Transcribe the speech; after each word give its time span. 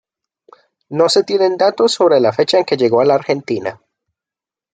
No 0.89 1.09
se 1.09 1.23
tienen 1.23 1.57
datos 1.57 1.91
sobre 1.93 2.19
la 2.19 2.33
fecha 2.33 2.57
en 2.57 2.65
que 2.65 2.75
llegó 2.75 3.01
a 3.01 3.05
la 3.05 3.13
Argentina. 3.13 3.79